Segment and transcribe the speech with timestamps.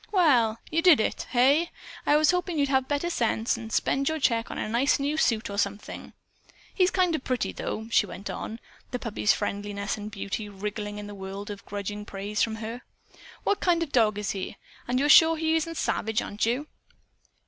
[0.11, 1.69] "Well, you did it, hey?
[2.07, 5.15] I was hoping you'd have better sense, and spend your check on a nice new
[5.15, 6.13] suit or something.
[6.73, 8.59] He's kind of pretty, though," she went on,
[8.89, 12.81] the puppy's friendliness and beauty wringing the word of grudging praise from her.
[13.43, 14.57] "What kind of a dog is he?
[14.87, 16.65] And you're sure he isn't savage, aren't you?"